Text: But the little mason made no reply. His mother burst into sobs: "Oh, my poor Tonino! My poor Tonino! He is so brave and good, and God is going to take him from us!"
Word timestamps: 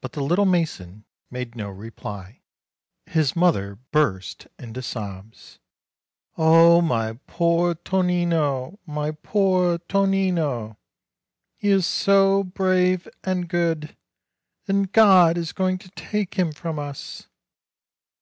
But 0.00 0.12
the 0.12 0.22
little 0.22 0.46
mason 0.46 1.04
made 1.30 1.54
no 1.54 1.68
reply. 1.68 2.40
His 3.04 3.36
mother 3.36 3.74
burst 3.90 4.46
into 4.58 4.80
sobs: 4.80 5.58
"Oh, 6.38 6.80
my 6.80 7.18
poor 7.26 7.74
Tonino! 7.74 8.78
My 8.86 9.10
poor 9.10 9.76
Tonino! 9.76 10.78
He 11.58 11.68
is 11.68 11.84
so 11.84 12.42
brave 12.44 13.06
and 13.24 13.46
good, 13.46 13.94
and 14.66 14.90
God 14.90 15.36
is 15.36 15.52
going 15.52 15.76
to 15.80 15.90
take 15.90 16.36
him 16.38 16.52
from 16.52 16.78
us!" 16.78 17.28